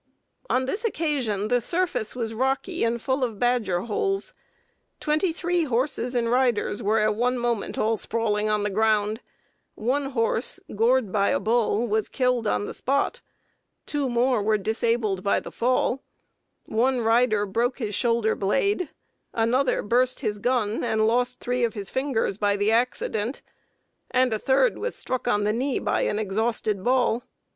[0.49, 4.33] ]"On this occasion the surface was rocky and full of badger holes.
[4.99, 9.21] Twenty three horses and riders were at one moment all sprawling on the ground;
[9.75, 13.21] one horse, gored by a bull, was killed on the spot;
[13.85, 16.01] two more were disabled by the fall;
[16.65, 18.89] one rider broke his shoulder blade;
[19.35, 23.43] another burst his gun and lost three of his fingers by the accident;
[24.09, 27.21] and a third was struck on the knee by an exhausted ball.